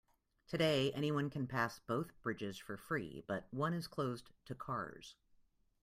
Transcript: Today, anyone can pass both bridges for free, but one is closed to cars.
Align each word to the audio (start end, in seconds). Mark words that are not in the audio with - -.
Today, 0.47 0.91
anyone 0.93 1.29
can 1.29 1.45
pass 1.45 1.77
both 1.77 2.19
bridges 2.23 2.57
for 2.57 2.75
free, 2.75 3.23
but 3.27 3.45
one 3.53 3.75
is 3.75 3.85
closed 3.87 4.31
to 4.45 4.55
cars. 4.55 5.15